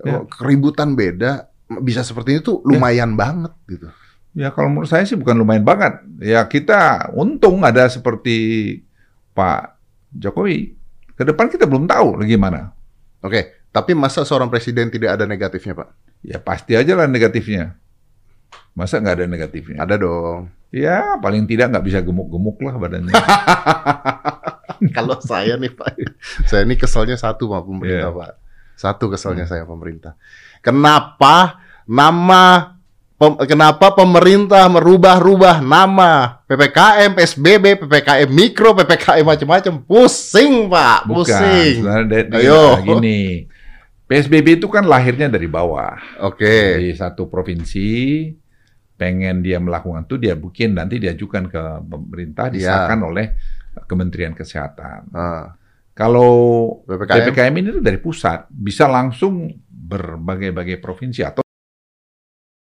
[0.00, 0.24] Ya.
[0.26, 1.48] Keributan beda
[1.78, 3.88] bisa seperti itu lumayan banget gitu.
[4.32, 6.00] Ya kalau menurut saya sih bukan lumayan banget.
[6.22, 8.36] Ya kita untung ada seperti
[9.34, 9.76] Pak
[10.10, 10.74] Jokowi.
[11.14, 12.72] Ke depan kita belum tahu lagi gimana.
[13.20, 15.88] Oke, tapi masa seorang presiden tidak ada negatifnya, Pak?
[16.24, 17.76] Ya pasti aja lah negatifnya.
[18.72, 19.76] Masa nggak ada negatifnya?
[19.84, 20.48] Ada dong.
[20.70, 23.12] Ya paling tidak nggak bisa gemuk-gemuk lah badannya.
[24.96, 25.92] Kalau saya nih Pak,
[26.48, 28.16] saya ini keselnya satu sama pemerintah Iya.
[28.16, 28.32] Pak.
[28.80, 30.16] Satu keselnya saya pemerintah.
[30.64, 32.72] Kenapa nama
[33.14, 39.84] pem- kenapa pemerintah merubah-rubah nama PPKM, PSBB, PPKM mikro, PPKM macam-macam?
[39.84, 41.20] Pusing Pak, Bukan.
[41.20, 41.74] pusing.
[42.08, 42.80] Da- Ayo.
[42.80, 43.44] gini.
[44.08, 46.00] PSBB itu kan lahirnya dari bawah.
[46.24, 46.80] Oke.
[46.80, 48.26] Di satu provinsi
[48.96, 52.54] pengen dia melakukan itu dia bikin nanti diajukan ke pemerintah Iya.
[52.56, 53.26] disahkan oleh
[53.86, 55.12] Kementerian Kesehatan.
[55.12, 55.54] Ah,
[55.94, 56.32] Kalau
[56.86, 57.16] PPKM?
[57.30, 61.42] PPKM ini dari pusat bisa langsung berbagai-bagai provinsi atau